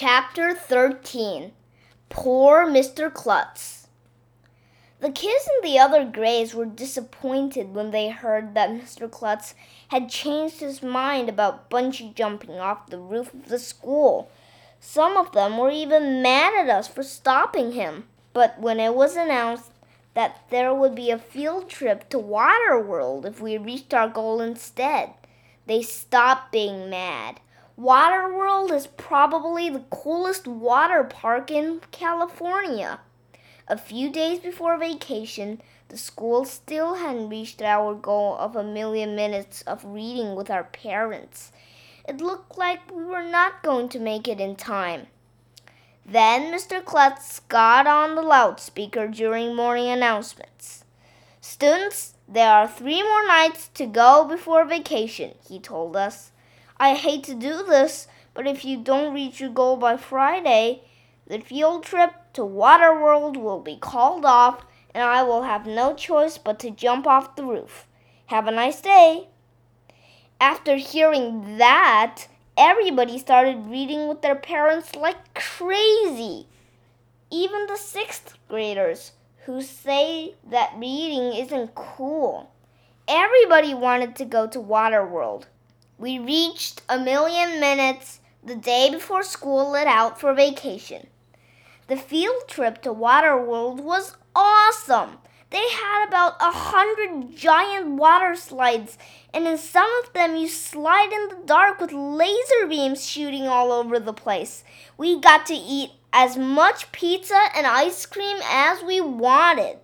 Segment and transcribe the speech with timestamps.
[0.00, 1.50] Chapter 13
[2.08, 3.12] Poor Mr.
[3.12, 3.88] Klutz.
[5.00, 9.10] The kids in the other Greys were disappointed when they heard that Mr.
[9.10, 9.56] Klutz
[9.88, 14.30] had changed his mind about bungee jumping off the roof of the school.
[14.78, 18.04] Some of them were even mad at us for stopping him.
[18.32, 19.72] But when it was announced
[20.14, 25.14] that there would be a field trip to Waterworld if we reached our goal instead,
[25.66, 27.40] they stopped being mad.
[27.78, 32.98] Waterworld is probably the coolest water park in California.
[33.68, 39.14] A few days before vacation, the school still hadn't reached our goal of a million
[39.14, 41.52] minutes of reading with our parents.
[42.08, 45.06] It looked like we were not going to make it in time.
[46.04, 46.84] Then Mr.
[46.84, 50.84] Klutz got on the loudspeaker during morning announcements.
[51.40, 56.32] Students, there are three more nights to go before vacation, he told us.
[56.80, 60.82] I hate to do this, but if you don't reach your goal by Friday,
[61.26, 66.38] the field trip to Waterworld will be called off and I will have no choice
[66.38, 67.86] but to jump off the roof.
[68.26, 69.28] Have a nice day.
[70.40, 72.26] After hearing that,
[72.56, 76.46] everybody started reading with their parents like crazy.
[77.30, 79.12] Even the sixth graders
[79.46, 82.50] who say that reading isn't cool.
[83.06, 85.44] Everybody wanted to go to Waterworld.
[85.98, 91.08] We reached a million minutes the day before school let out for vacation.
[91.88, 95.18] The field trip to Waterworld was awesome.
[95.50, 98.96] They had about a hundred giant water slides,
[99.34, 103.72] and in some of them you slide in the dark with laser beams shooting all
[103.72, 104.62] over the place.
[104.96, 109.78] We got to eat as much pizza and ice cream as we wanted.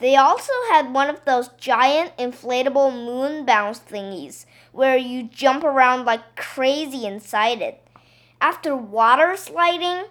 [0.00, 6.06] They also had one of those giant inflatable moon bounce thingies where you jump around
[6.06, 7.86] like crazy inside it.
[8.40, 10.06] After water sliding,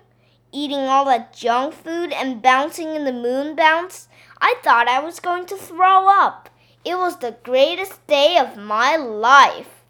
[0.51, 4.07] eating all that junk food, and bouncing in the moon bounce,
[4.39, 6.49] I thought I was going to throw up.
[6.85, 9.83] It was the greatest day of my life.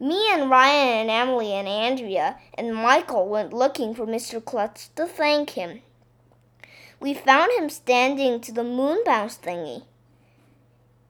[0.00, 4.44] Me and Ryan and Emily and Andrea and Michael went looking for Mr.
[4.44, 5.82] Klutz to thank him.
[7.02, 9.82] We found him standing to the moon bounce thingy.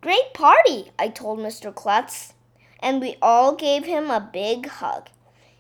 [0.01, 1.71] Great party, I told Mr.
[1.73, 2.33] Klutz,
[2.81, 5.11] and we all gave him a big hug.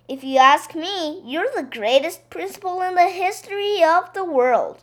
[0.09, 4.82] If you ask me, you're the greatest principal in the history of the world.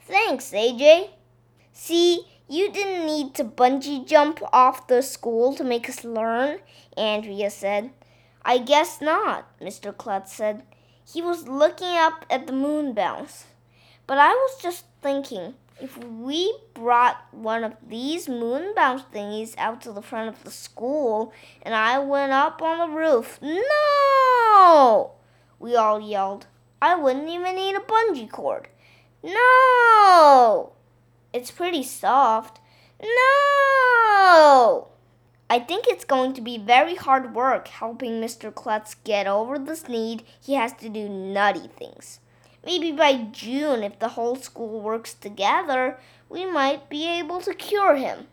[0.00, 1.10] Thanks, AJ.
[1.74, 6.60] See, you didn't need to bungee jump off the school to make us learn,
[6.96, 7.90] Andrea said.
[8.46, 9.94] I guess not, Mr.
[9.94, 10.62] Klutz said.
[11.04, 13.44] He was looking up at the moon bounce.
[14.10, 19.80] But I was just thinking, if we brought one of these moon bounce thingies out
[19.82, 21.32] to the front of the school
[21.62, 25.12] and I went up on the roof, no!
[25.60, 26.48] We all yelled.
[26.82, 28.66] I wouldn't even need a bungee cord.
[29.22, 30.72] No!
[31.32, 32.58] It's pretty soft.
[33.00, 34.88] No!
[35.48, 38.52] I think it's going to be very hard work helping Mr.
[38.52, 42.18] Klutz get over this need he has to do nutty things.
[42.64, 45.98] Maybe by June, if the whole school works together,
[46.28, 48.26] we might be able to cure him.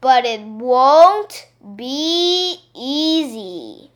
[0.00, 3.90] But it won't be easy.